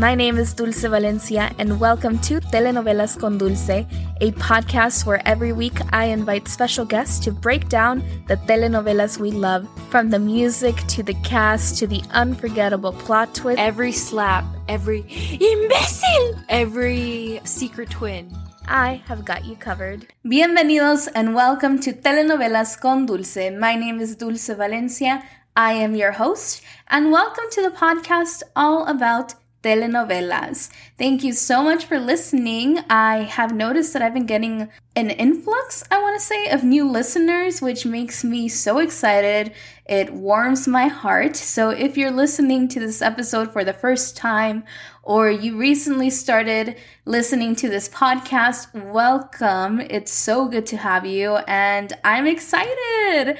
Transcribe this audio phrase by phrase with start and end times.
[0.00, 3.84] My name is Dulce Valencia, and welcome to Telenovelas con Dulce,
[4.22, 9.30] a podcast where every week I invite special guests to break down the telenovelas we
[9.30, 13.58] love, from the music to the cast to the unforgettable plot twist.
[13.58, 15.00] Every slap, every
[15.38, 18.34] imbecile, every secret twin.
[18.66, 20.06] I have got you covered.
[20.24, 23.50] Bienvenidos and welcome to Telenovelas con Dulce.
[23.50, 25.22] My name is Dulce Valencia.
[25.54, 30.70] I am your host, and welcome to the podcast all about telenovelas.
[30.96, 32.80] Thank you so much for listening.
[32.88, 36.88] I have noticed that I've been getting an influx, I want to say, of new
[36.90, 39.52] listeners, which makes me so excited.
[39.86, 41.36] It warms my heart.
[41.36, 44.64] So if you're listening to this episode for the first time
[45.02, 49.80] or you recently started listening to this podcast, welcome.
[49.80, 53.38] It's so good to have you, and I'm excited.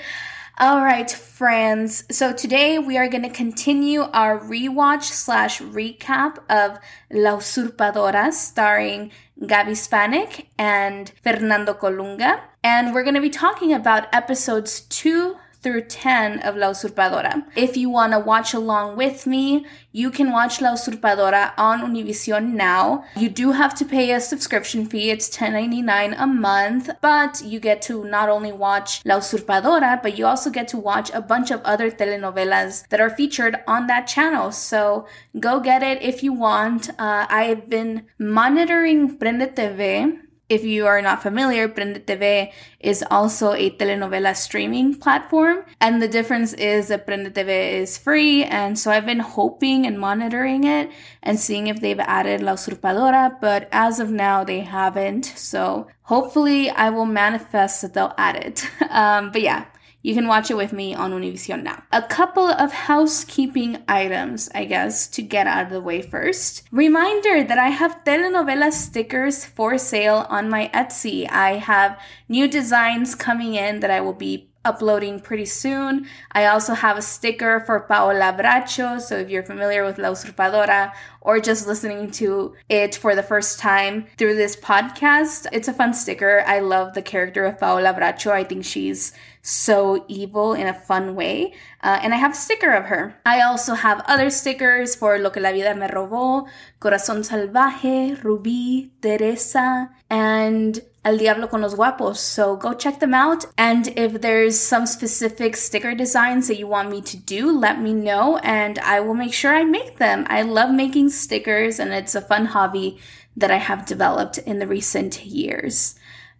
[0.61, 2.05] All right, friends.
[2.11, 6.79] So today we are going to continue our rewatch slash recap of
[7.11, 9.11] La Usurpadora starring
[9.47, 12.43] Gaby Spanic and Fernando Colunga.
[12.63, 17.45] And we're going to be talking about episodes two through 10 of La Usurpadora.
[17.55, 22.55] If you want to watch along with me, you can watch La Usurpadora on Univision
[22.55, 23.05] now.
[23.17, 25.11] You do have to pay a subscription fee.
[25.11, 30.27] It's $10.99 a month, but you get to not only watch La Usurpadora, but you
[30.27, 34.53] also get to watch a bunch of other telenovelas that are featured on that channel.
[34.53, 35.07] So
[35.39, 36.91] go get it if you want.
[36.99, 43.53] Uh, I've been monitoring Prende TV if you are not familiar, Prende TV is also
[43.53, 45.65] a telenovela streaming platform.
[45.81, 48.43] And the difference is that Prende TV is free.
[48.43, 50.91] And so I've been hoping and monitoring it
[51.23, 53.41] and seeing if they've added La Usurpadora.
[53.41, 55.25] But as of now, they haven't.
[55.25, 58.69] So hopefully I will manifest that they'll add it.
[58.91, 59.67] Um, but yeah,
[60.03, 61.83] you can watch it with me on Univision now.
[61.93, 66.63] A couple of housekeeping items, I guess, to get out of the way first.
[66.73, 71.31] Reminder that I have telenovela stickers for sale on my Etsy.
[71.31, 76.07] I have new designs coming in that I will be uploading pretty soon.
[76.33, 80.93] I also have a sticker for Paola Bracho, so if you're familiar with La Usurpadora
[81.23, 85.95] or just listening to it for the first time through this podcast, it's a fun
[85.95, 86.43] sticker.
[86.47, 88.33] I love the character of Paola Bracho.
[88.33, 89.13] I think she's
[89.43, 91.53] so evil in a fun way.
[91.83, 93.21] Uh, and I have a sticker of her.
[93.25, 96.47] I also have other stickers for Lo que la vida me robó,
[96.81, 102.19] Corazón Salvaje, Rubí, Teresa, and El Diablo con los Guapos.
[102.19, 103.47] So go check them out.
[103.57, 107.95] And if there's some specific sticker designs that you want me to do, let me
[107.95, 110.27] know and I will make sure I make them.
[110.29, 112.99] I love making stickers and it's a fun hobby
[113.35, 115.95] that I have developed in the recent years.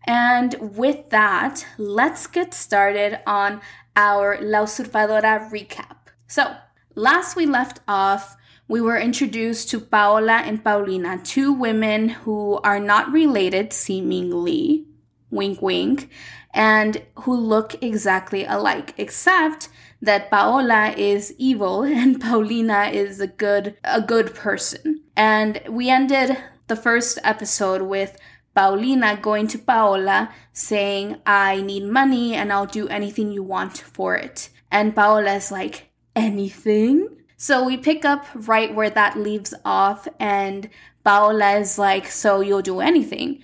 [0.05, 3.61] And with that, let's get started on
[3.97, 5.97] our La Usurpadora recap.
[6.27, 6.55] So,
[6.95, 8.37] last we left off,
[8.69, 14.87] we were introduced to Paola and Paulina, two women who are not related, seemingly,
[15.31, 16.09] wink wink,
[16.55, 19.69] and who look exactly alike, except
[20.01, 25.03] that Paola is evil and Paulina is a good a good person.
[25.17, 26.37] And we ended
[26.69, 28.17] the first episode with
[28.55, 34.17] Paulina going to Paola saying, I need money and I'll do anything you want for
[34.17, 34.51] it.
[34.71, 37.09] And Paola's like, anything?
[37.37, 40.69] So we pick up right where that leaves off, and
[41.05, 43.43] Paola is like, So you'll do anything?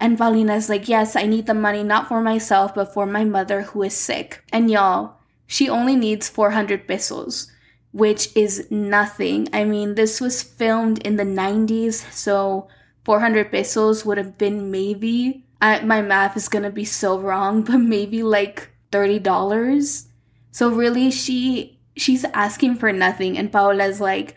[0.00, 3.62] And Paulina's like, Yes, I need the money not for myself, but for my mother
[3.62, 4.42] who is sick.
[4.52, 5.16] And y'all,
[5.46, 7.52] she only needs 400 pesos,
[7.92, 9.48] which is nothing.
[9.52, 12.68] I mean, this was filmed in the 90s, so
[13.04, 17.78] 400 pesos would have been maybe, I, my math is gonna be so wrong, but
[17.78, 20.06] maybe like $30.
[20.50, 23.38] So really, she she's asking for nothing.
[23.38, 24.34] And Paola's like,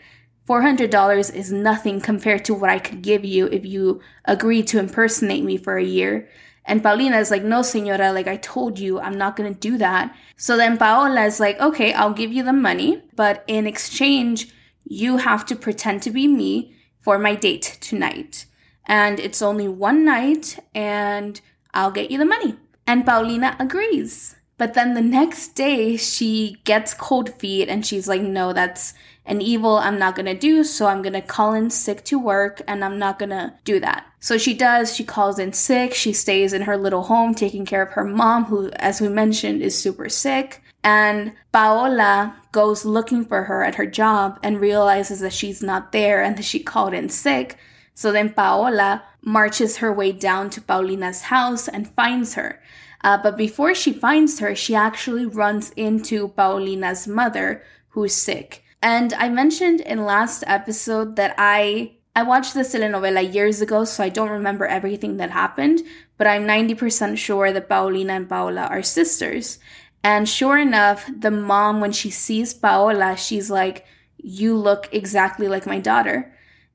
[0.48, 5.44] $400 is nothing compared to what I could give you if you agreed to impersonate
[5.44, 6.28] me for a year.
[6.64, 10.14] And Paulina is like, no, senora, like I told you, I'm not gonna do that.
[10.36, 14.48] So then Paola is like, okay, I'll give you the money, but in exchange,
[14.84, 18.46] you have to pretend to be me for my date tonight.
[18.88, 21.40] And it's only one night, and
[21.74, 22.56] I'll get you the money.
[22.86, 24.34] And Paulina agrees.
[24.58, 28.92] But then the next day, she gets cold feet and she's like, no, that's
[29.24, 30.64] an evil I'm not gonna do.
[30.64, 34.06] So I'm gonna call in sick to work and I'm not gonna do that.
[34.18, 34.96] So she does.
[34.96, 35.94] She calls in sick.
[35.94, 39.62] She stays in her little home taking care of her mom, who, as we mentioned,
[39.62, 40.60] is super sick.
[40.82, 46.20] And Paola goes looking for her at her job and realizes that she's not there
[46.20, 47.58] and that she called in sick.
[47.98, 52.62] So then Paola marches her way down to Paulina's house and finds her.
[53.02, 58.62] Uh, but before she finds her, she actually runs into Paulina's mother, who's sick.
[58.80, 64.04] And I mentioned in last episode that I I watched this telenovela years ago, so
[64.04, 65.82] I don't remember everything that happened,
[66.18, 69.58] but I'm 90% sure that Paulina and Paola are sisters.
[70.04, 73.86] And sure enough, the mom, when she sees Paola, she's like,
[74.18, 76.32] You look exactly like my daughter.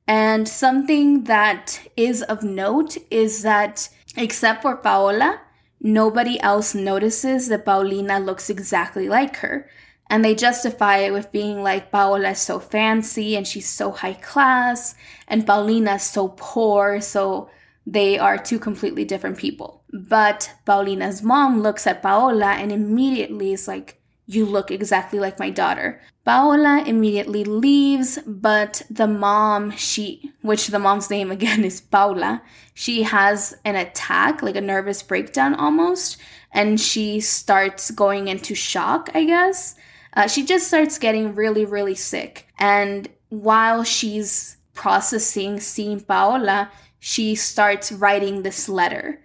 [0.08, 5.42] And something that is of note is that, except for Paola,
[5.80, 9.70] nobody else notices that Paulina looks exactly like her.
[10.10, 14.14] And they justify it with being like Paola is so fancy and she's so high
[14.14, 14.96] class,
[15.28, 17.50] and Paulina is so poor, so
[17.88, 19.84] they are two completely different people.
[19.92, 24.02] But Paulina's mom looks at Paola and immediately is like,
[24.34, 26.02] You look exactly like my daughter.
[26.26, 32.42] Paola immediately leaves, but the mom, she, which the mom's name again is Paula,
[32.74, 36.18] she has an attack, like a nervous breakdown almost,
[36.52, 39.76] and she starts going into shock, I guess.
[40.16, 42.48] Uh, she just starts getting really, really sick.
[42.58, 49.20] And while she's processing seeing Paola, she starts writing this letter.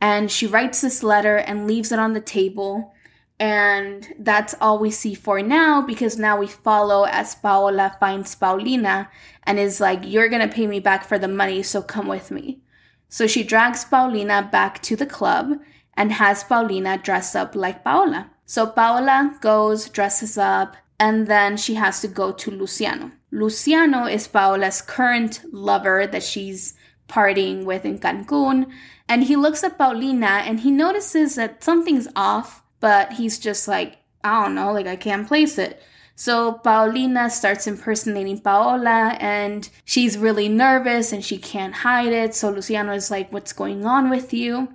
[0.00, 2.93] And she writes this letter and leaves it on the table.
[3.38, 9.10] And that's all we see for now because now we follow as Paola finds Paulina
[9.42, 12.60] and is like, You're gonna pay me back for the money, so come with me.
[13.08, 15.60] So she drags Paulina back to the club
[15.94, 18.30] and has Paulina dress up like Paola.
[18.46, 23.12] So Paola goes, dresses up, and then she has to go to Luciano.
[23.30, 26.74] Luciano is Paola's current lover that she's
[27.08, 28.70] partying with in Cancun.
[29.08, 33.96] And he looks at Paulina and he notices that something's off, but he's just like,
[34.22, 35.82] I don't know, like I can't place it.
[36.16, 42.34] So Paulina starts impersonating Paola and she's really nervous and she can't hide it.
[42.34, 44.68] So Luciano is like, What's going on with you?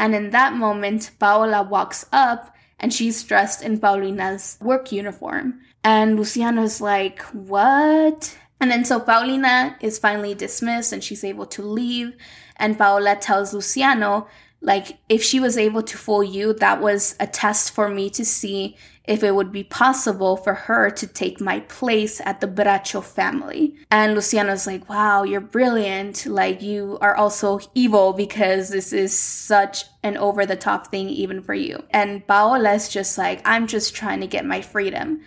[0.00, 5.60] And in that moment, Paola walks up and she's dressed in Paulina's work uniform.
[5.84, 8.36] And Luciano Luciano's like, What?
[8.60, 12.16] And then so Paulina is finally dismissed and she's able to leave.
[12.56, 14.26] And Paola tells Luciano,
[14.62, 18.24] like, if she was able to fool you, that was a test for me to
[18.24, 23.02] see if it would be possible for her to take my place at the Bracho
[23.02, 23.74] family.
[23.90, 26.24] And Luciano's like, wow, you're brilliant.
[26.26, 31.42] Like, you are also evil because this is such an over the top thing, even
[31.42, 31.82] for you.
[31.90, 35.22] And Paola's just like, I'm just trying to get my freedom.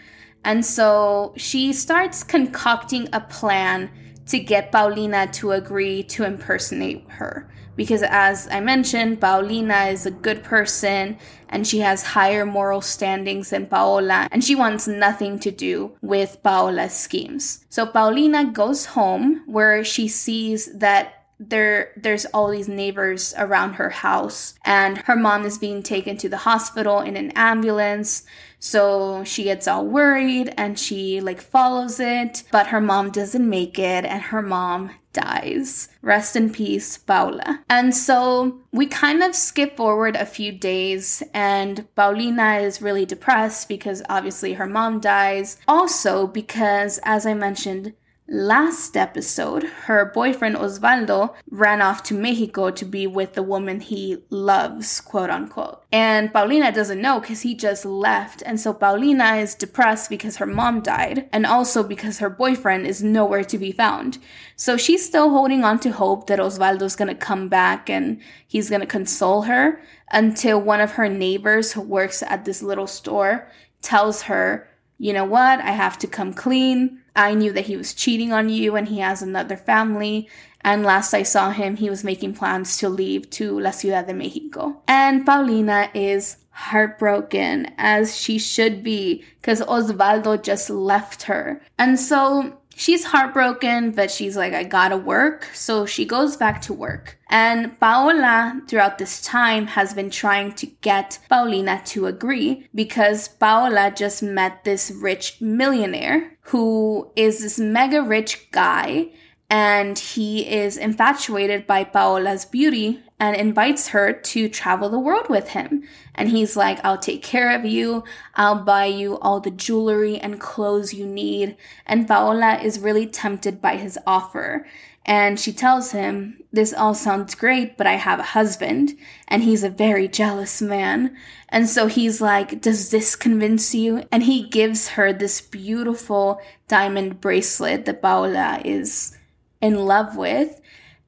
[0.46, 3.90] And so she starts concocting a plan
[4.28, 10.12] to get Paulina to agree to impersonate her because as I mentioned, Paulina is a
[10.12, 11.18] good person
[11.50, 16.42] and she has higher moral standings than Paola and she wants nothing to do with
[16.44, 17.66] Paola's schemes.
[17.69, 23.89] So Paulina goes home where she sees that there there's all these neighbors around her
[23.89, 28.24] house and her mom is being taken to the hospital in an ambulance
[28.60, 33.77] so she gets all worried and she like follows it but her mom doesn't make
[33.77, 35.88] it and her mom dies.
[36.02, 37.64] Rest in peace, Paula.
[37.70, 43.68] And so we kind of skip forward a few days, and Paulina is really depressed
[43.68, 45.58] because obviously her mom dies.
[45.68, 47.94] Also, because as I mentioned,
[48.27, 54.24] Last episode, her boyfriend Osvaldo ran off to Mexico to be with the woman he
[54.31, 55.83] loves, quote unquote.
[55.92, 58.41] And Paulina doesn't know because he just left.
[58.44, 63.03] And so Paulina is depressed because her mom died and also because her boyfriend is
[63.03, 64.17] nowhere to be found.
[64.55, 68.88] So she's still holding on to hope that Osvaldo's gonna come back and he's gonna
[68.88, 73.51] console her until one of her neighbors who works at this little store
[73.84, 74.67] tells her,
[74.98, 77.03] you know what, I have to come clean.
[77.15, 80.29] I knew that he was cheating on you and he has another family.
[80.62, 84.13] And last I saw him, he was making plans to leave to La Ciudad de
[84.13, 84.81] Mexico.
[84.88, 91.62] And Paulina is heartbroken, as she should be, because Osvaldo just left her.
[91.77, 95.48] And so She's heartbroken, but she's like, I gotta work.
[95.53, 97.17] So she goes back to work.
[97.29, 103.91] And Paola, throughout this time, has been trying to get Paulina to agree because Paola
[103.96, 109.08] just met this rich millionaire who is this mega rich guy
[109.50, 115.50] and he is infatuated by Paola's beauty and invites her to travel the world with
[115.50, 115.84] him.
[116.13, 118.03] And he's like, I'll take care of you.
[118.36, 121.55] I'll buy you all the jewelry and clothes you need.
[121.86, 124.65] And Paola is really tempted by his offer.
[125.05, 128.98] And she tells him, This all sounds great, but I have a husband.
[129.27, 131.15] And he's a very jealous man.
[131.50, 134.03] And so he's like, Does this convince you?
[134.12, 139.15] And he gives her this beautiful diamond bracelet that Paola is
[139.62, 140.60] in love with.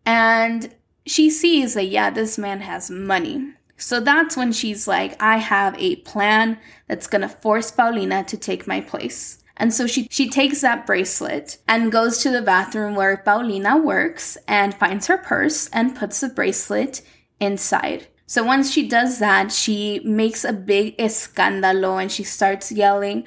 [0.06, 0.74] And
[1.08, 3.54] she sees that, yeah, this man has money.
[3.78, 8.68] So that's when she's like, I have a plan that's gonna force Paulina to take
[8.68, 9.44] my place.
[9.56, 14.38] And so she, she takes that bracelet and goes to the bathroom where Paulina works
[14.48, 17.02] and finds her purse and puts the bracelet
[17.40, 18.08] inside.
[18.30, 23.26] So once she does that, she makes a big escándalo and she starts yelling,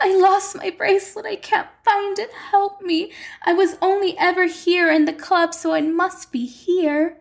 [0.00, 1.26] I lost my bracelet.
[1.26, 2.32] I can't find it.
[2.50, 3.12] Help me.
[3.44, 7.18] I was only ever here in the club, so it must be here.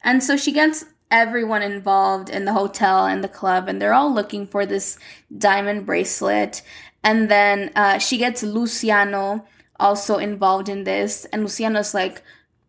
[0.00, 4.14] And so she gets everyone involved in the hotel and the club, and they're all
[4.14, 4.96] looking for this
[5.36, 6.62] diamond bracelet.
[7.02, 9.44] And then uh, she gets Luciano
[9.80, 11.24] also involved in this.
[11.26, 12.22] And Luciano's like,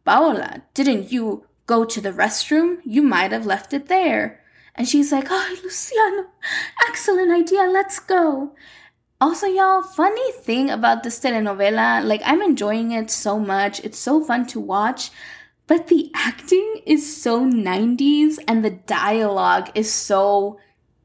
[0.06, 2.78] Paola, didn't you go to the restroom?
[2.84, 4.42] You might have left it there.
[4.76, 6.28] And she's like, Oh, Luciano,
[6.88, 7.64] excellent idea.
[7.64, 8.54] Let's go.
[9.22, 13.80] Also, y'all, funny thing about this telenovela, like, I'm enjoying it so much.
[13.84, 15.10] It's so fun to watch.
[15.68, 20.60] But the acting is so 90s and the dialogue is so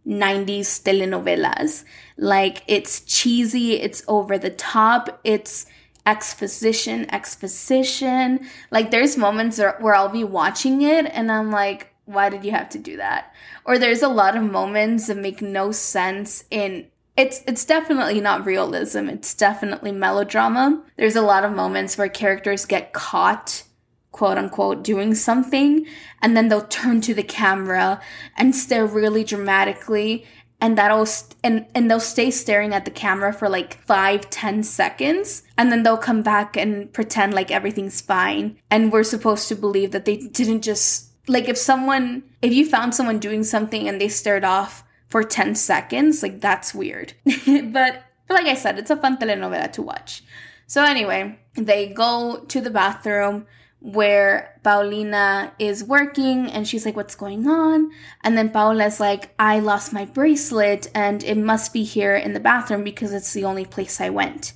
[0.07, 1.85] 90s telenovelas.
[2.17, 5.67] Like, it's cheesy, it's over the top, it's
[6.11, 8.41] exposition, exposition.
[8.73, 12.69] Like there's moments where I'll be watching it and I'm like, why did you have
[12.71, 13.33] to do that?
[13.65, 16.87] Or there's a lot of moments that make no sense in
[17.17, 19.09] it's it's definitely not realism.
[19.09, 20.83] It's definitely melodrama.
[20.97, 23.65] There's a lot of moments where characters get caught
[24.13, 25.87] quote unquote doing something
[26.21, 28.01] and then they'll turn to the camera
[28.37, 30.27] and stare really dramatically
[30.61, 34.63] and that'll st- and and they'll stay staring at the camera for like five ten
[34.63, 39.55] seconds and then they'll come back and pretend like everything's fine and we're supposed to
[39.55, 44.01] believe that they didn't just like if someone if you found someone doing something and
[44.01, 47.15] they stared off for 10 seconds like that's weird.
[47.47, 50.23] But but like i said it's a fun telenovela to watch.
[50.67, 53.47] So anyway they go to the bathroom
[53.81, 57.91] where Paulina is working and she's like, What's going on?
[58.23, 62.41] And then Paola's like, I lost my bracelet and it must be here in the
[62.41, 64.53] bathroom because it's the only place I went.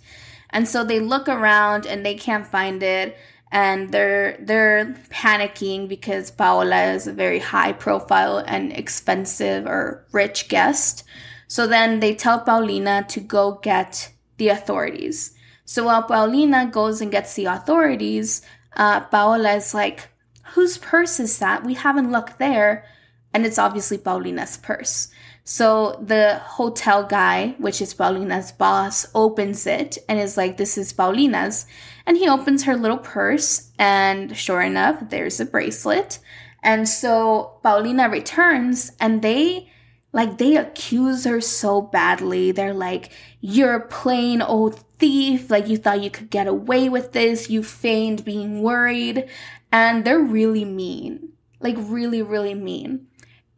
[0.50, 3.16] And so they look around and they can't find it
[3.50, 10.48] and they're they're panicking because Paola is a very high profile and expensive or rich
[10.48, 11.04] guest.
[11.46, 15.34] So then they tell Paulina to go get the authorities.
[15.64, 18.42] So while Paulina goes and gets the authorities,
[18.76, 20.08] uh, Paola is like,
[20.54, 21.64] whose purse is that?
[21.64, 22.84] We haven't looked there.
[23.32, 25.08] And it's obviously Paulina's purse.
[25.42, 30.92] So the hotel guy, which is Paulina's boss, opens it and is like, This is
[30.92, 31.66] Paulina's.
[32.06, 36.18] And he opens her little purse, and sure enough, there's a bracelet.
[36.62, 39.70] And so Paulina returns, and they
[40.12, 42.52] like they accuse her so badly.
[42.52, 45.50] They're like, You're a plain old thief.
[45.50, 47.50] Like you thought you could get away with this.
[47.50, 49.28] You feigned being worried.
[49.72, 51.30] And they're really mean.
[51.60, 53.06] Like really, really mean.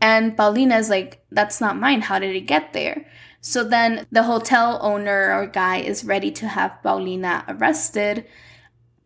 [0.01, 2.03] And Paulina's like, That's not mine.
[2.03, 3.07] How did it get there?
[3.41, 8.27] So then the hotel owner or guy is ready to have Paulina arrested.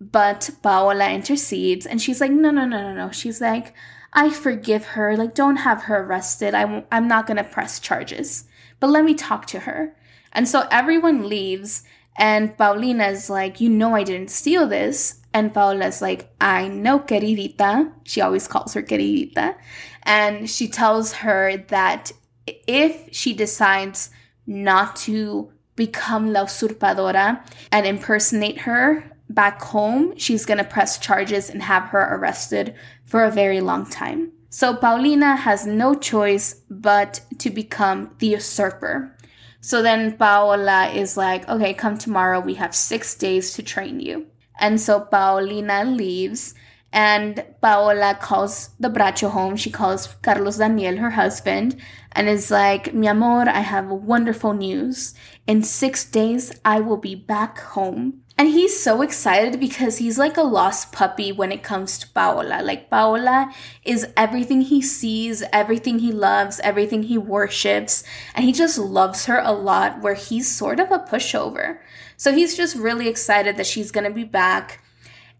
[0.00, 3.10] But Paola intercedes and she's like, No, no, no, no, no.
[3.10, 3.74] She's like,
[4.12, 5.16] I forgive her.
[5.16, 6.54] Like, don't have her arrested.
[6.54, 8.44] I'm, I'm not going to press charges.
[8.80, 9.94] But let me talk to her.
[10.32, 11.84] And so everyone leaves,
[12.16, 15.20] and Paulina's like, You know, I didn't steal this.
[15.32, 17.92] And Paola's like, I know, queridita.
[18.04, 19.54] She always calls her queridita.
[20.02, 22.10] And she tells her that
[22.46, 24.10] if she decides
[24.46, 31.62] not to become La Usurpadora and impersonate her back home, she's gonna press charges and
[31.62, 32.74] have her arrested
[33.04, 34.32] for a very long time.
[34.48, 39.16] So Paulina has no choice but to become the usurper.
[39.60, 42.40] So then Paola is like, okay, come tomorrow.
[42.40, 44.26] We have six days to train you.
[44.58, 46.54] And so Paulina leaves
[46.92, 49.56] and Paola calls the Bracho home.
[49.56, 51.76] She calls Carlos Daniel, her husband,
[52.12, 55.14] and is like, Mi amor, I have wonderful news.
[55.46, 58.22] In six days, I will be back home.
[58.40, 62.62] And he's so excited because he's like a lost puppy when it comes to Paola.
[62.62, 63.52] Like, Paola
[63.84, 68.02] is everything he sees, everything he loves, everything he worships.
[68.34, 71.80] And he just loves her a lot, where he's sort of a pushover.
[72.16, 74.82] So he's just really excited that she's gonna be back.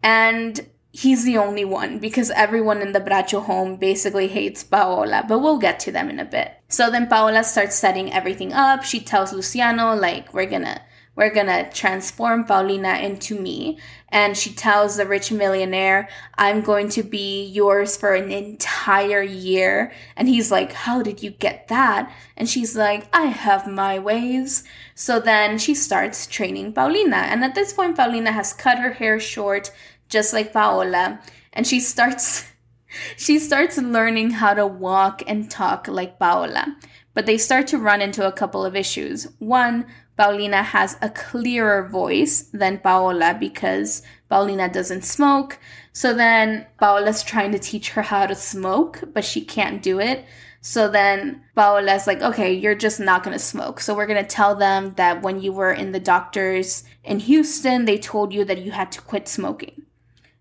[0.03, 5.39] And he's the only one because everyone in the Bracho home basically hates Paola, but
[5.39, 6.53] we'll get to them in a bit.
[6.69, 8.85] So then Paola starts setting everything up.
[8.85, 10.83] She tells Luciano, like, we're gonna
[11.17, 13.79] we're gonna transform Paulina into me.
[14.09, 19.93] And she tells the rich millionaire, I'm going to be yours for an entire year.
[20.17, 22.13] And he's like, How did you get that?
[22.37, 24.65] And she's like, I have my ways.
[24.95, 27.17] So then she starts training Paulina.
[27.17, 29.71] And at this point, Paulina has cut her hair short,
[30.09, 31.21] just like Paola.
[31.53, 32.47] And she starts.
[33.17, 36.77] She starts learning how to walk and talk like Paola,
[37.15, 39.29] but they start to run into a couple of issues.
[39.39, 39.87] One,
[40.21, 45.59] Paulina has a clearer voice than Paola because Paulina doesn't smoke.
[45.95, 50.27] So then Paola's trying to teach her how to smoke, but she can't do it.
[50.61, 53.81] So then Paola's like, okay, you're just not going to smoke.
[53.81, 57.87] So we're going to tell them that when you were in the doctors in Houston,
[57.87, 59.87] they told you that you had to quit smoking.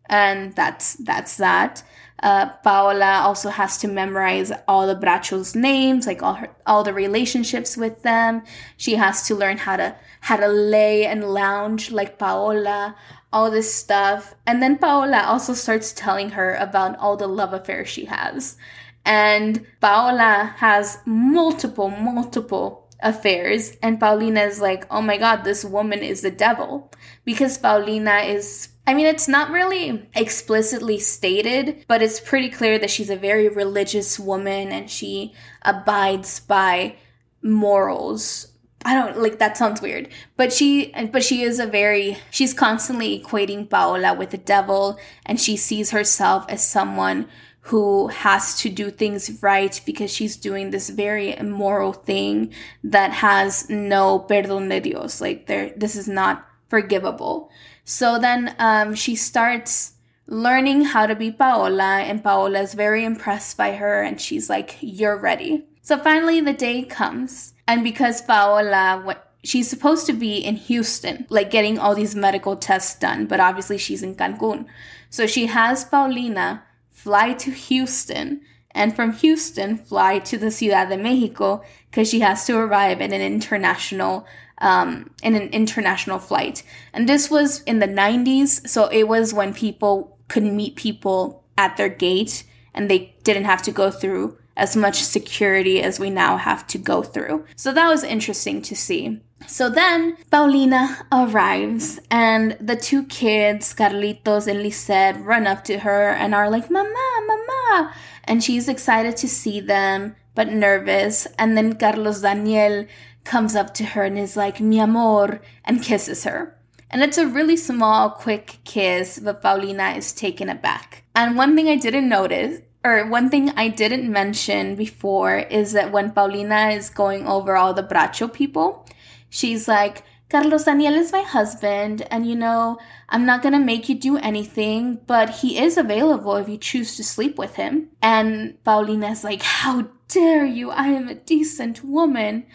[0.07, 1.83] And that's that's that.
[2.21, 6.93] Uh, Paola also has to memorize all the brachos' names, like all her all the
[6.93, 8.43] relationships with them.
[8.77, 12.95] She has to learn how to how to lay and lounge like Paola,
[13.31, 14.35] all this stuff.
[14.45, 18.57] And then Paola also starts telling her about all the love affairs she has.
[19.05, 23.77] And Paola has multiple, multiple affairs.
[23.81, 26.91] And Paulina is like, oh my god, this woman is the devil.
[27.25, 32.89] Because Paulina is I mean, it's not really explicitly stated, but it's pretty clear that
[32.89, 36.95] she's a very religious woman and she abides by
[37.41, 38.47] morals.
[38.85, 40.07] I don't like that sounds weird,
[40.37, 45.39] but she but she is a very she's constantly equating Paola with the devil and
[45.39, 47.27] she sees herself as someone
[47.69, 52.51] who has to do things right because she's doing this very immoral thing
[52.83, 55.21] that has no perdón de Dios.
[55.21, 57.51] Like there, this is not forgivable.
[57.89, 59.93] So then um, she starts
[60.27, 64.77] learning how to be Paola, and Paola is very impressed by her, and she's like,
[64.79, 70.57] "You're ready." So finally, the day comes, and because Paola, she's supposed to be in
[70.57, 74.67] Houston, like getting all these medical tests done, but obviously she's in Cancun.
[75.09, 80.97] So she has Paulina fly to Houston, and from Houston, fly to the Ciudad de
[80.97, 84.27] Mexico because she has to arrive at an international
[84.59, 86.63] um, in an international flight.
[86.93, 91.77] And this was in the 90s, so it was when people could meet people at
[91.77, 96.37] their gate and they didn't have to go through as much security as we now
[96.37, 97.45] have to go through.
[97.55, 99.21] So that was interesting to see.
[99.47, 106.09] So then Paulina arrives, and the two kids, Carlitos and Lisette, run up to her
[106.09, 107.93] and are like, Mama, Mama.
[108.25, 111.27] And she's excited to see them, but nervous.
[111.37, 112.85] And then Carlos Daniel
[113.25, 116.55] comes up to her and is like, Mi amor, and kisses her.
[116.89, 121.03] And it's a really small, quick kiss, but Paulina is taken aback.
[121.13, 125.91] And one thing I didn't notice or one thing I didn't mention before is that
[125.91, 128.87] when Paulina is going over all the Bracho people,
[129.29, 132.77] she's like, Carlos Daniel is my husband, and you know,
[133.09, 137.03] I'm not gonna make you do anything, but he is available if you choose to
[137.03, 137.89] sleep with him.
[138.01, 140.69] And Paulina's like, How dare you?
[140.69, 142.45] I am a decent woman.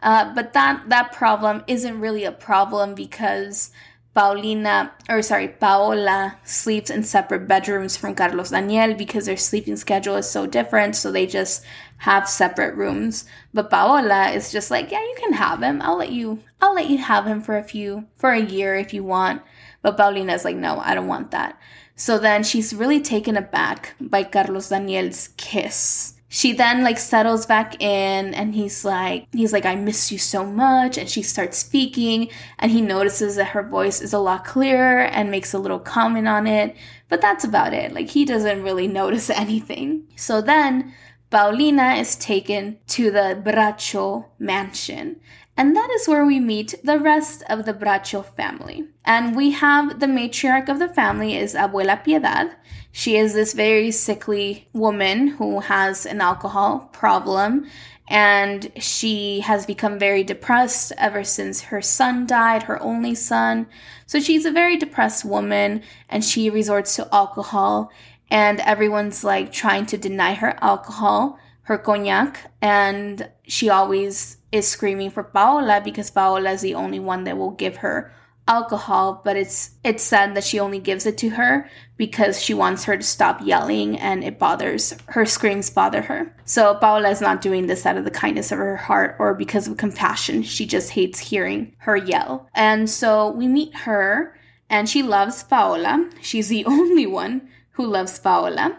[0.00, 3.72] Uh, but that that problem isn't really a problem because
[4.14, 10.14] Paulina, or sorry, Paola sleeps in separate bedrooms from Carlos Daniel because their sleeping schedule
[10.16, 10.94] is so different.
[10.94, 11.64] So they just
[12.04, 13.24] have separate rooms.
[13.52, 15.80] But Paola is just like, yeah, you can have him.
[15.80, 18.92] I'll let you, I'll let you have him for a few, for a year if
[18.92, 19.42] you want.
[19.82, 21.58] But Paulina is like, no, I don't want that.
[21.96, 27.80] So then she's really taken aback by Carlos Daniel's kiss she then like settles back
[27.80, 32.28] in and he's like he's like i miss you so much and she starts speaking
[32.58, 36.26] and he notices that her voice is a lot clearer and makes a little comment
[36.26, 36.74] on it
[37.08, 40.92] but that's about it like he doesn't really notice anything so then
[41.34, 45.16] paulina is taken to the bracho mansion
[45.56, 48.88] and that is where we meet the rest of the Bracho family.
[49.04, 52.52] And we have the matriarch of the family is Abuela Piedad.
[52.90, 57.66] She is this very sickly woman who has an alcohol problem
[58.08, 63.66] and she has become very depressed ever since her son died, her only son.
[64.06, 67.90] So she's a very depressed woman and she resorts to alcohol
[68.34, 75.08] and everyone's like trying to deny her alcohol, her cognac, and she always is screaming
[75.08, 78.12] for Paola because Paola is the only one that will give her
[78.48, 82.84] alcohol, but it's it's said that she only gives it to her because she wants
[82.84, 86.34] her to stop yelling and it bothers her screams bother her.
[86.44, 89.68] So Paola is not doing this out of the kindness of her heart or because
[89.68, 90.42] of compassion.
[90.42, 92.48] She just hates hearing her yell.
[92.52, 94.36] And so we meet her
[94.68, 96.10] and she loves Paola.
[96.20, 98.78] She's the only one who loves Paola.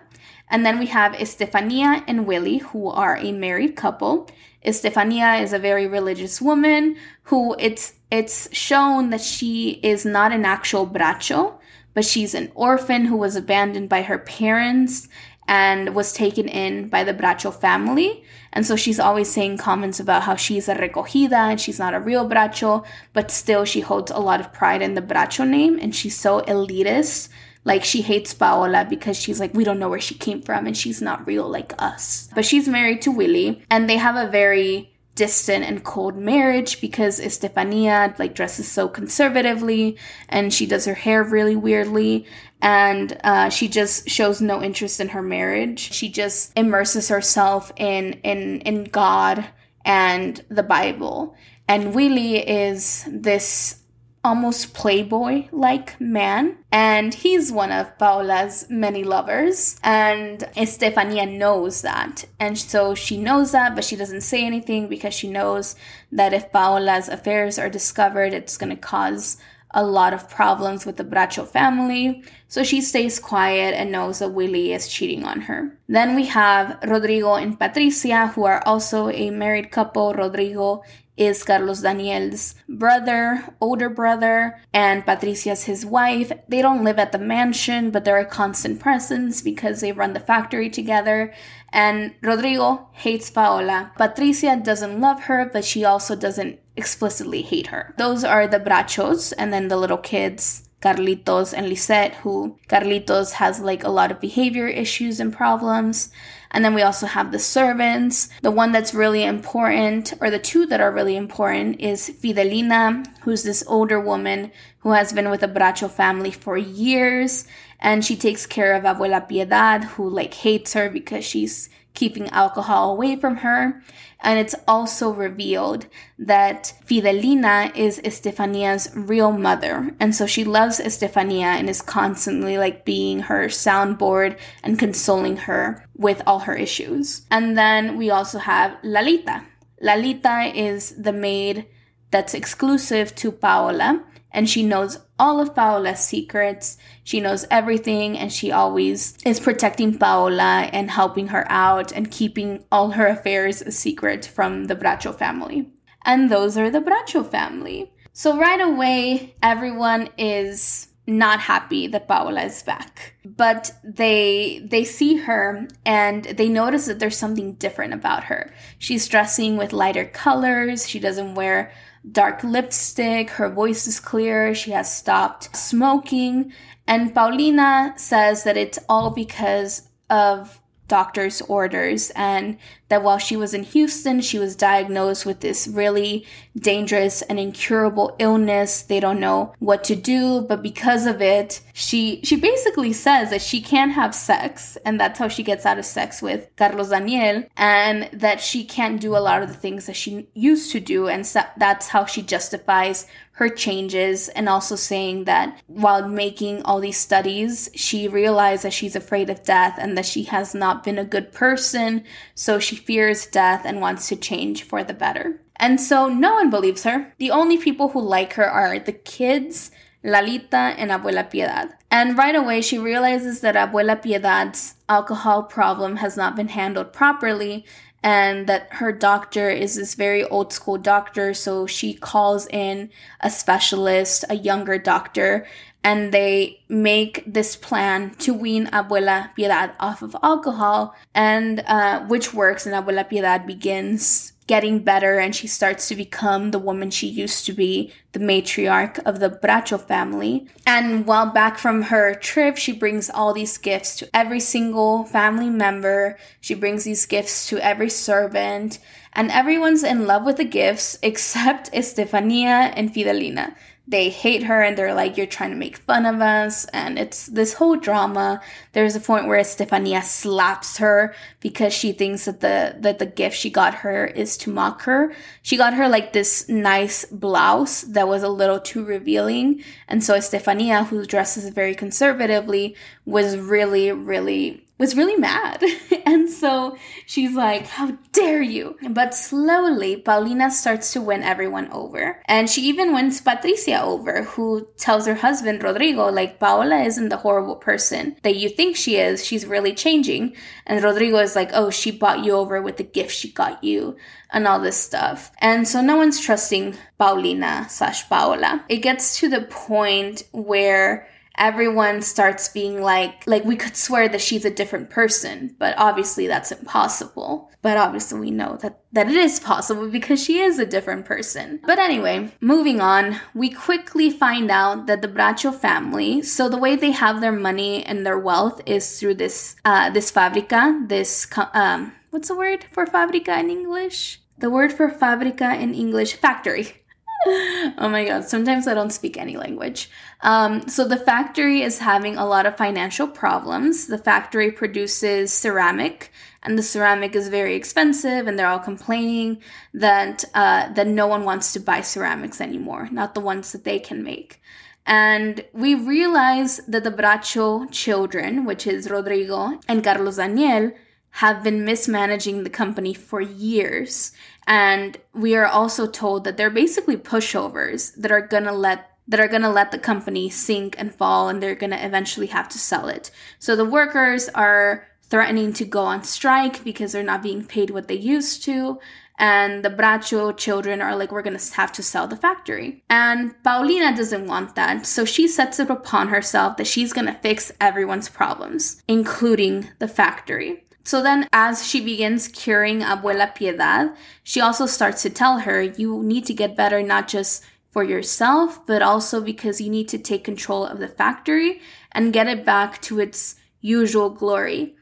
[0.50, 4.30] And then we have Estefania and Willie, who are a married couple.
[4.64, 10.46] Estefania is a very religious woman who it's it's shown that she is not an
[10.46, 11.58] actual bracho,
[11.94, 15.08] but she's an orphan who was abandoned by her parents
[15.48, 18.24] and was taken in by the bracho family.
[18.54, 22.00] And so she's always saying comments about how she's a recogida and she's not a
[22.00, 25.96] real bracho, but still she holds a lot of pride in the bracho name and
[25.96, 27.30] she's so elitist
[27.66, 30.78] like she hates Paola because she's like, we don't know where she came from and
[30.78, 32.30] she's not real like us.
[32.34, 37.20] But she's married to Willie and they have a very distant and cold marriage because
[37.20, 39.98] Estefania like dresses so conservatively
[40.30, 42.26] and she does her hair really weirdly
[42.62, 45.92] and uh, she just shows no interest in her marriage.
[45.92, 49.46] She just immerses herself in in in God
[49.84, 51.36] and the Bible.
[51.68, 53.82] And Willie is this
[54.26, 62.26] almost playboy like man and he's one of Paola's many lovers and Estefania knows that.
[62.40, 65.76] And so she knows that but she doesn't say anything because she knows
[66.12, 69.38] that if Paola's affairs are discovered it's going to cause
[69.76, 72.24] a lot of problems with the Bracho family,
[72.56, 75.78] so she stays quiet and knows that Willie is cheating on her.
[75.90, 80.14] Then we have Rodrigo and Patricia, who are also a married couple.
[80.14, 80.82] Rodrigo
[81.18, 86.32] is Carlos Daniel's brother, older brother, and Patricia's his wife.
[86.48, 90.22] They don't live at the mansion, but they're a constant presence because they run the
[90.22, 91.34] factory together.
[91.74, 93.92] And Rodrigo hates Paola.
[93.98, 97.94] Patricia doesn't love her, but she also doesn't explicitly hate her.
[97.98, 103.60] Those are the Brachos, and then the little kids Carlitos and Lisette, who Carlitos has
[103.60, 106.10] like a lot of behavior issues and problems.
[106.52, 108.30] And then we also have the servants.
[108.42, 113.44] The one that's really important, or the two that are really important, is Fidelina, who's
[113.44, 117.46] this older woman who has been with the Bracho family for years.
[117.80, 122.92] And she takes care of Abuela Piedad, who like hates her because she's keeping alcohol
[122.92, 123.82] away from her.
[124.20, 129.96] And it's also revealed that Fidelina is Estefania's real mother.
[130.00, 135.86] And so she loves Estefania and is constantly like being her soundboard and consoling her
[135.96, 137.24] with all her issues.
[137.32, 139.44] And then we also have Lalita.
[139.82, 141.68] Lalita is the maid
[142.12, 144.04] that's exclusive to Paola
[144.36, 146.78] and she knows all of Paola's secrets.
[147.04, 152.64] She knows everything and she always is protecting Paola and helping her out and keeping
[152.72, 155.70] all her affairs a secret from the Bracho family.
[156.04, 157.92] And those are the Bracho family.
[158.14, 163.16] So right away, everyone is not happy that Paola is back.
[163.26, 168.54] But they they see her and they notice that there's something different about her.
[168.80, 170.88] She's dressing with lighter colors.
[170.88, 171.72] She doesn't wear
[172.12, 176.54] dark lipstick, her voice is clear, she has stopped smoking.
[176.88, 182.58] And Paulina says that it's all because of doctor's orders and
[182.90, 186.26] that while she was in Houston, she was diagnosed with this really
[186.58, 188.82] dangerous and incurable illness.
[188.82, 193.42] They don't know what to do, but because of it, she she basically says that
[193.42, 197.44] she can't have sex and that's how she gets out of sex with Carlos Daniel
[197.58, 201.08] and that she can't do a lot of the things that she used to do
[201.08, 206.80] and so that's how she justifies her changes and also saying that while making all
[206.80, 210.98] these studies, she realized that she's afraid of death and that she has not been
[210.98, 212.02] a good person,
[212.34, 215.42] so she fears death and wants to change for the better.
[215.56, 217.14] And so no one believes her.
[217.18, 219.72] The only people who like her are the kids,
[220.04, 221.72] Lalita, and Abuela Piedad.
[221.90, 227.66] And right away, she realizes that Abuela Piedad's alcohol problem has not been handled properly
[228.04, 231.34] and that her doctor is this very old school doctor.
[231.34, 235.48] So she calls in a specialist, a younger doctor,
[235.86, 242.34] and they make this plan to wean Abuela Piedad off of alcohol, and uh, which
[242.34, 242.66] works.
[242.66, 247.46] And Abuela Piedad begins getting better and she starts to become the woman she used
[247.46, 250.48] to be, the matriarch of the Bracho family.
[250.66, 255.50] And while back from her trip, she brings all these gifts to every single family
[255.50, 256.18] member.
[256.42, 258.80] She brings these gifts to every servant,
[259.14, 263.56] and everyone's in love with the gifts except Estefania and Fidelina
[263.88, 266.66] they hate her and they're like, You're trying to make fun of us.
[266.66, 268.42] And it's this whole drama.
[268.74, 273.38] There's a point where Stefania slaps her because she thinks that the that the gift
[273.38, 275.14] she got her is to mock her.
[275.42, 279.64] She got her like this nice blouse that was a little too revealing.
[279.88, 285.64] And so Stefania, who dresses very conservatively, was really, really was really mad.
[286.06, 288.78] and so she's like, How dare you?
[288.90, 292.22] But slowly, Paulina starts to win everyone over.
[292.26, 297.18] And she even wins Patricia over, who tells her husband, Rodrigo, like, Paola isn't the
[297.18, 299.26] horrible person that you think she is.
[299.26, 300.36] She's really changing.
[300.66, 303.96] And Rodrigo is like, Oh, she bought you over with the gift she got you
[304.32, 305.32] and all this stuff.
[305.40, 308.66] And so no one's trusting Paulina slash Paola.
[308.68, 314.22] It gets to the point where everyone starts being like like we could swear that
[314.22, 317.52] she's a different person but obviously that's impossible.
[317.62, 321.60] But obviously we know that that it is possible because she is a different person.
[321.66, 326.76] But anyway moving on we quickly find out that the bracho family so the way
[326.76, 331.94] they have their money and their wealth is through this uh this fabrica this um
[332.12, 334.20] what's the word for fabrica in english?
[334.38, 336.85] The word for fábrica in English, factory.
[337.78, 339.90] oh my god, sometimes I don't speak any language.
[340.22, 343.88] Um, so the factory is having a lot of financial problems.
[343.88, 346.12] The factory produces ceramic,
[346.44, 349.42] and the ceramic is very expensive, and they're all complaining
[349.74, 353.80] that uh, that no one wants to buy ceramics anymore, not the ones that they
[353.80, 354.40] can make.
[354.86, 360.72] And we realize that the Bracho children, which is Rodrigo and Carlos Daniel,
[361.16, 364.12] have been mismanaging the company for years.
[364.48, 369.28] And we are also told that they're basically pushovers that are gonna let that are
[369.28, 373.12] gonna let the company sink and fall and they're gonna eventually have to sell it.
[373.40, 377.88] So the workers are threatening to go on strike because they're not being paid what
[377.88, 378.80] they used to.
[379.18, 382.84] And the Bracho children are like, we're gonna have to sell the factory.
[382.90, 387.54] And Paulina doesn't want that, so she sets it upon herself that she's gonna fix
[387.62, 390.65] everyone's problems, including the factory.
[390.86, 396.04] So then, as she begins curing Abuela Piedad, she also starts to tell her, you
[396.04, 400.24] need to get better not just for yourself, but also because you need to take
[400.24, 401.60] control of the factory
[401.92, 404.76] and get it back to its usual glory.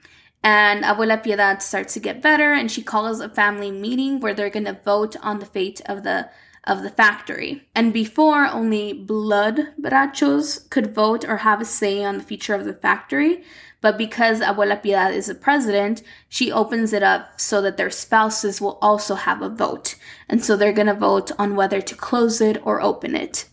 [0.44, 4.50] And Abuela Piedad starts to get better and she calls a family meeting where they're
[4.50, 6.30] going to vote on the fate of the
[6.66, 7.68] of the factory.
[7.76, 12.64] And before, only blood brachos could vote or have a say on the future of
[12.64, 13.44] the factory.
[13.84, 18.62] But because Abuela Piedad is the president, she opens it up so that their spouses
[18.62, 19.96] will also have a vote.
[20.30, 23.50] And so they're going to vote on whether to close it or open it.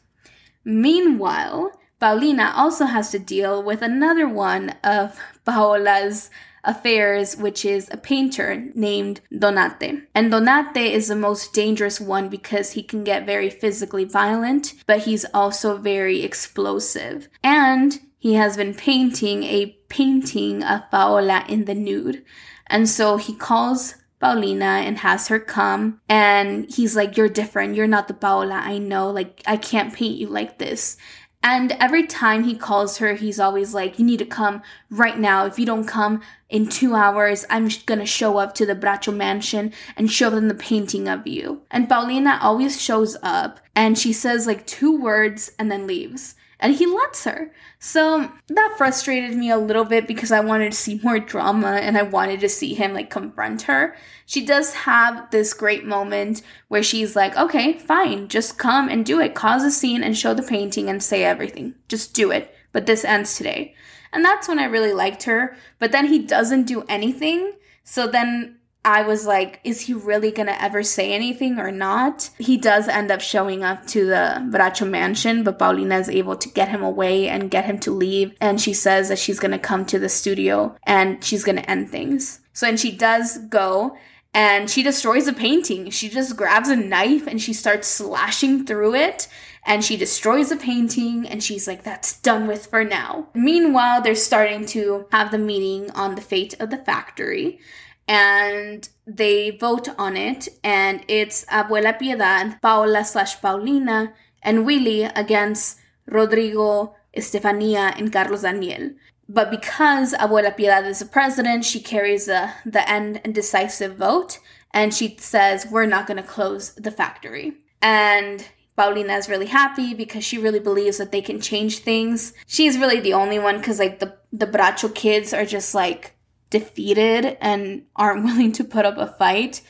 [0.64, 6.30] Meanwhile, Paulina also has to deal with another one of Paola's
[6.62, 10.00] affairs, which is a painter named Donato.
[10.14, 15.00] And Donato is the most dangerous one because he can get very physically violent, but
[15.00, 17.28] he's also very explosive.
[17.42, 22.24] And he has been painting a painting of Paola in the nude.
[22.66, 26.00] And so he calls Paulina and has her come.
[26.08, 27.74] And he's like, You're different.
[27.74, 29.10] You're not the Paola I know.
[29.10, 30.96] Like, I can't paint you like this.
[31.42, 35.46] And every time he calls her, he's always like, You need to come right now.
[35.46, 39.72] If you don't come in two hours, I'm gonna show up to the Bracho mansion
[39.96, 41.62] and show them the painting of you.
[41.70, 46.74] And Paulina always shows up and she says like two words and then leaves and
[46.74, 47.50] he lets her.
[47.78, 51.96] So that frustrated me a little bit because I wanted to see more drama and
[51.96, 53.96] I wanted to see him like confront her.
[54.26, 59.18] She does have this great moment where she's like, okay, fine, just come and do
[59.20, 59.34] it.
[59.34, 61.74] Cause a scene and show the painting and say everything.
[61.88, 62.54] Just do it.
[62.72, 63.74] But this ends today.
[64.12, 65.56] And that's when I really liked her.
[65.78, 67.54] But then he doesn't do anything.
[67.82, 72.30] So then I was like, is he really gonna ever say anything or not?
[72.38, 76.48] He does end up showing up to the Bracho mansion, but Paulina is able to
[76.48, 78.34] get him away and get him to leave.
[78.40, 82.40] And she says that she's gonna come to the studio and she's gonna end things.
[82.54, 83.96] So, and she does go
[84.32, 85.90] and she destroys a painting.
[85.90, 89.28] She just grabs a knife and she starts slashing through it
[89.66, 93.28] and she destroys a painting and she's like, that's done with for now.
[93.34, 97.60] Meanwhile, they're starting to have the meeting on the fate of the factory
[98.06, 105.78] and they vote on it, and it's Abuela Piedad, Paola slash Paulina, and Willie against
[106.06, 108.90] Rodrigo, Estefania, and Carlos Daniel.
[109.28, 114.38] But because Abuela Piedad is the president, she carries the, the end and decisive vote,
[114.72, 117.54] and she says, We're not going to close the factory.
[117.80, 118.44] And
[118.76, 122.32] Paulina is really happy because she really believes that they can change things.
[122.46, 126.16] She's really the only one because, like, the, the Bracho kids are just like,
[126.50, 129.62] defeated and aren't willing to put up a fight.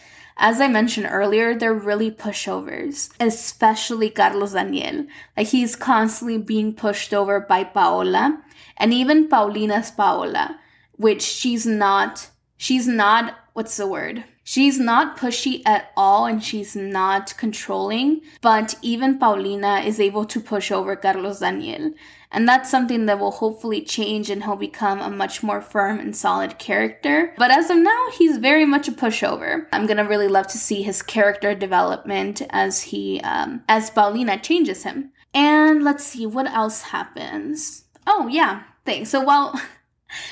[0.43, 5.07] As I mentioned earlier, they're really pushovers, especially Carlos Daniel.
[5.37, 8.43] Like he's constantly being pushed over by Paola
[8.79, 10.59] and even Paulina's Paola,
[10.97, 14.25] which she's not, she's not, what's the word?
[14.43, 20.41] She's not pushy at all and she's not controlling, but even Paulina is able to
[20.41, 21.93] push over Carlos Daniel.
[22.33, 26.15] And that's something that will hopefully change and he'll become a much more firm and
[26.15, 27.35] solid character.
[27.37, 29.67] But as of now, he's very much a pushover.
[29.73, 34.85] I'm gonna really love to see his character development as he, um, as Paulina changes
[34.85, 35.11] him.
[35.35, 37.85] And let's see what else happens.
[38.07, 39.11] Oh, yeah, thanks.
[39.11, 39.61] So while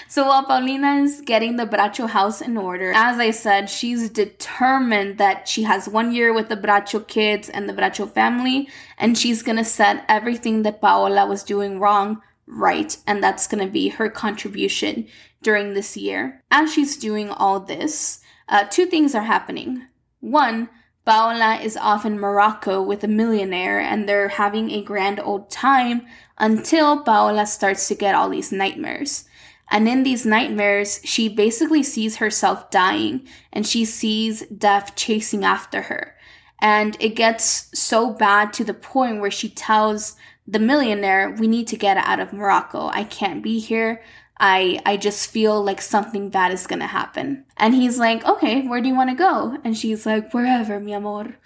[0.08, 5.18] So while Paulina is getting the Bracho house in order, as I said, she's determined
[5.18, 9.42] that she has one year with the Bracho kids and the Bracho family, and she's
[9.42, 15.06] gonna set everything that Paola was doing wrong right, and that's gonna be her contribution
[15.42, 16.42] during this year.
[16.50, 19.86] As she's doing all this, uh, two things are happening.
[20.20, 20.68] One,
[21.04, 26.06] Paola is off in Morocco with a millionaire and they're having a grand old time
[26.36, 29.24] until Paola starts to get all these nightmares.
[29.70, 35.82] And in these nightmares, she basically sees herself dying and she sees death chasing after
[35.82, 36.14] her.
[36.60, 41.68] And it gets so bad to the point where she tells the millionaire, We need
[41.68, 42.88] to get out of Morocco.
[42.92, 44.02] I can't be here.
[44.40, 47.44] I I just feel like something bad is gonna happen.
[47.56, 49.58] And he's like, Okay, where do you wanna go?
[49.62, 51.36] And she's like, Wherever, mi amor.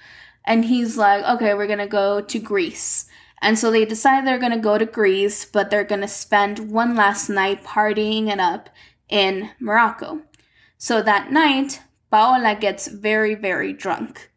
[0.44, 3.06] And he's like, Okay, we're gonna go to Greece.
[3.42, 6.70] And so they decide they're going to go to Greece, but they're going to spend
[6.70, 8.70] one last night partying it up
[9.08, 10.22] in Morocco.
[10.78, 14.30] So that night, Paola gets very, very drunk.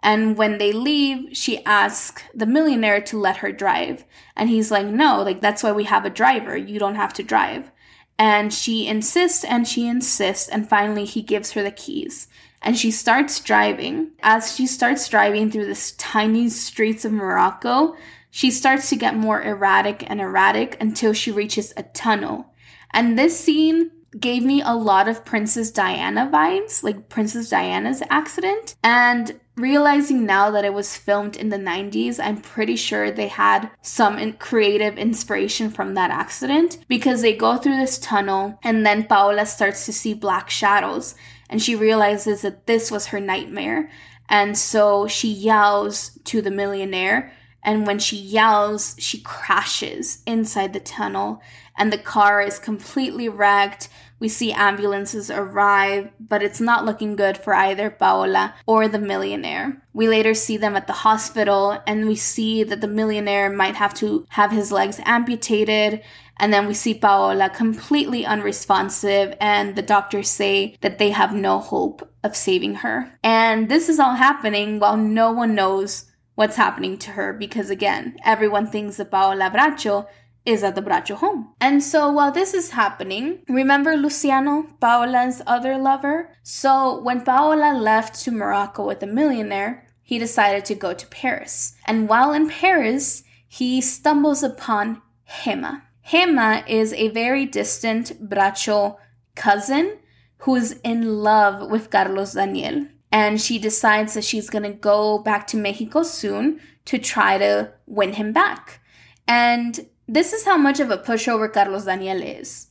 [0.00, 4.04] And when they leave, she asks the millionaire to let her drive.
[4.36, 6.56] And he's like, no, like that's why we have a driver.
[6.56, 7.70] You don't have to drive.
[8.18, 10.48] And she insists and she insists.
[10.48, 12.28] And finally, he gives her the keys.
[12.60, 14.12] And she starts driving.
[14.22, 17.96] As she starts driving through this tiny streets of Morocco,
[18.34, 22.46] she starts to get more erratic and erratic until she reaches a tunnel.
[22.90, 28.74] And this scene gave me a lot of Princess Diana vibes, like Princess Diana's accident.
[28.82, 33.70] And realizing now that it was filmed in the 90s, I'm pretty sure they had
[33.82, 39.44] some creative inspiration from that accident because they go through this tunnel and then Paola
[39.44, 41.14] starts to see black shadows
[41.50, 43.90] and she realizes that this was her nightmare.
[44.30, 47.30] And so she yells to the millionaire
[47.62, 51.40] and when she yells, she crashes inside the tunnel,
[51.76, 53.88] and the car is completely wrecked.
[54.18, 59.82] We see ambulances arrive, but it's not looking good for either Paola or the millionaire.
[59.92, 63.94] We later see them at the hospital, and we see that the millionaire might have
[63.94, 66.02] to have his legs amputated.
[66.38, 71.58] And then we see Paola completely unresponsive, and the doctors say that they have no
[71.58, 73.12] hope of saving her.
[73.22, 78.16] And this is all happening while no one knows what's happening to her because again,
[78.24, 80.06] everyone thinks that Paola Bracho
[80.44, 81.54] is at the Bracho home.
[81.60, 86.30] And so while this is happening, remember Luciano, Paola's other lover?
[86.42, 91.74] So when Paola left to Morocco with a millionaire, he decided to go to Paris.
[91.86, 95.00] And while in Paris, he stumbles upon
[95.44, 95.84] Gema.
[96.10, 98.96] Gema is a very distant Bracho
[99.36, 99.98] cousin
[100.38, 105.18] who is in love with Carlos Daniel and she decides that she's going to go
[105.18, 108.80] back to Mexico soon to try to win him back.
[109.28, 112.68] And this is how much of a pushover Carlos Daniel is.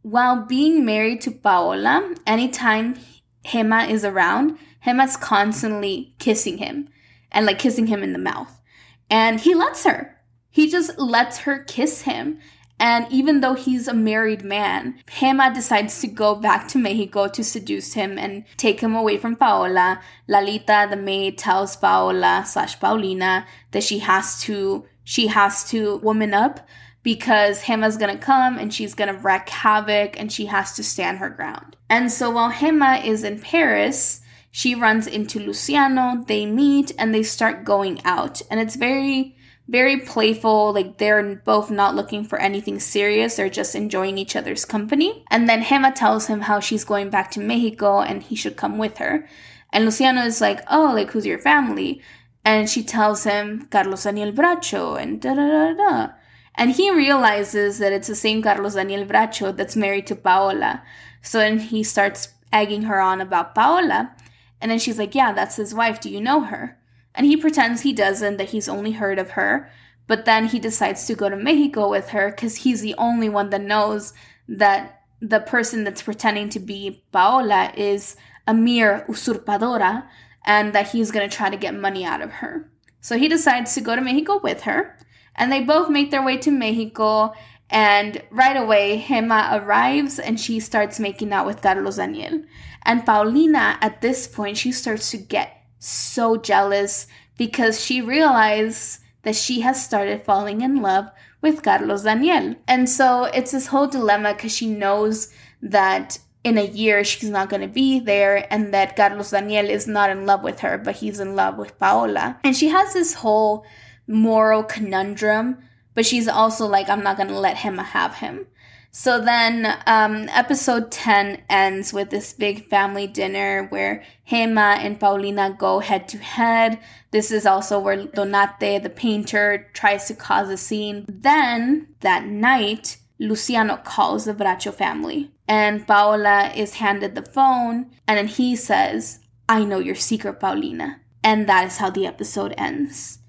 [0.00, 2.98] While being married to Paola, anytime
[3.44, 6.88] Gema is around, Gema's constantly kissing him
[7.30, 8.60] and like kissing him in the mouth.
[9.08, 10.16] And he lets her.
[10.50, 12.40] He just lets her kiss him.
[12.82, 17.44] And even though he's a married man, Gema decides to go back to Mexico to
[17.44, 20.00] seduce him and take him away from Paola.
[20.26, 26.34] Lalita, the maid, tells Paola slash Paulina that she has to she has to woman
[26.34, 26.66] up
[27.04, 31.30] because Gema's gonna come and she's gonna wreak havoc and she has to stand her
[31.30, 31.76] ground.
[31.88, 37.22] And so while Gema is in Paris, she runs into Luciano, they meet and they
[37.22, 38.42] start going out.
[38.50, 39.36] And it's very
[39.68, 40.72] very playful.
[40.72, 43.36] Like they're both not looking for anything serious.
[43.36, 45.24] They're just enjoying each other's company.
[45.30, 48.78] And then Gema tells him how she's going back to Mexico and he should come
[48.78, 49.28] with her.
[49.72, 52.02] And Luciano is like, oh, like who's your family?
[52.44, 56.12] And she tells him Carlos Daniel Bracho and da da da da.
[56.54, 60.82] And he realizes that it's the same Carlos Daniel Bracho that's married to Paola.
[61.22, 64.14] So then he starts egging her on about Paola.
[64.60, 66.00] And then she's like, yeah, that's his wife.
[66.00, 66.78] Do you know her?
[67.14, 69.70] And he pretends he doesn't, that he's only heard of her.
[70.06, 73.50] But then he decides to go to Mexico with her because he's the only one
[73.50, 74.12] that knows
[74.48, 80.06] that the person that's pretending to be Paola is a mere usurpadora
[80.44, 82.68] and that he's going to try to get money out of her.
[83.00, 84.96] So he decides to go to Mexico with her.
[85.34, 87.32] And they both make their way to Mexico.
[87.70, 92.42] And right away, Gema arrives and she starts making out with Carlos Daniel.
[92.84, 99.36] And Paulina, at this point, she starts to get so jealous because she realized that
[99.36, 102.54] she has started falling in love with Carlos Daniel.
[102.68, 107.48] And so it's this whole dilemma because she knows that in a year she's not
[107.48, 110.96] going to be there and that Carlos Daniel is not in love with her, but
[110.96, 112.38] he's in love with Paola.
[112.42, 113.64] And she has this whole
[114.06, 115.58] moral conundrum,
[115.94, 118.46] but she's also like, I'm not going to let him have him.
[118.94, 125.56] So then, um, episode 10 ends with this big family dinner where Gema and Paulina
[125.58, 126.78] go head to head.
[127.10, 131.06] This is also where Donato, the painter, tries to cause a scene.
[131.08, 138.18] Then, that night, Luciano calls the Bracho family, and Paola is handed the phone, and
[138.18, 141.00] then he says, I know your secret, Paulina.
[141.24, 143.20] And that is how the episode ends.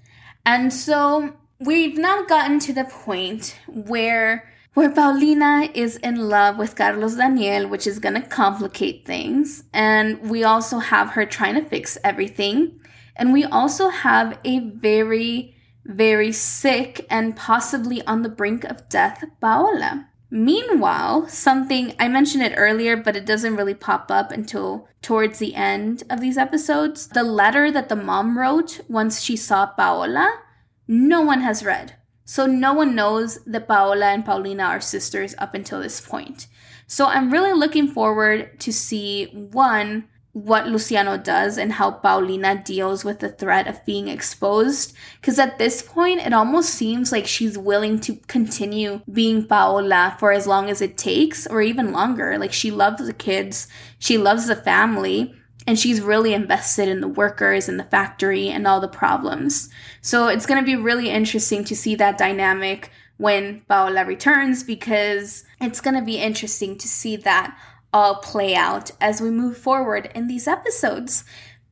[0.44, 6.74] And so, we've now gotten to the point where where Paulina is in love with
[6.74, 9.64] Carlos Daniel, which is going to complicate things.
[9.72, 12.80] And we also have her trying to fix everything.
[13.16, 15.54] And we also have a very,
[15.84, 20.08] very sick and possibly on the brink of death Paola.
[20.28, 25.54] Meanwhile, something I mentioned it earlier, but it doesn't really pop up until towards the
[25.54, 27.06] end of these episodes.
[27.06, 30.40] The letter that the mom wrote once she saw Paola,
[30.88, 31.94] no one has read.
[32.24, 36.46] So no one knows that Paola and Paulina are sisters up until this point.
[36.86, 43.04] So I'm really looking forward to see one, what Luciano does and how Paulina deals
[43.04, 44.94] with the threat of being exposed.
[45.20, 50.32] Because at this point, it almost seems like she's willing to continue being Paola for
[50.32, 52.36] as long as it takes, or even longer.
[52.36, 53.68] Like she loves the kids,
[53.98, 55.34] she loves the family,
[55.66, 59.70] and she's really invested in the workers and the factory and all the problems.
[60.00, 65.44] So it's going to be really interesting to see that dynamic when Paola returns because
[65.60, 67.56] it's going to be interesting to see that
[67.92, 71.24] all play out as we move forward in these episodes.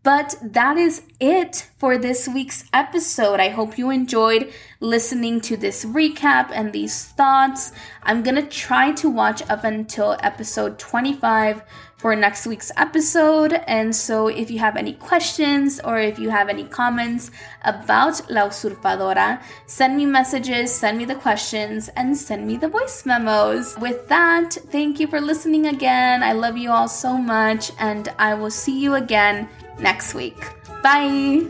[0.03, 3.39] But that is it for this week's episode.
[3.39, 7.71] I hope you enjoyed listening to this recap and these thoughts.
[8.03, 11.63] I'm gonna try to watch up until episode 25
[12.03, 13.53] for next week's episode.
[13.69, 17.31] And so, if you have any questions or if you have any comments
[17.63, 23.07] about La Usurpadora, send me messages, send me the questions, and send me the voice
[23.07, 23.79] memos.
[23.79, 26.25] With that, thank you for listening again.
[26.25, 29.49] I love you all so much, and I will see you again
[29.83, 30.39] next week.
[30.83, 31.43] Bye.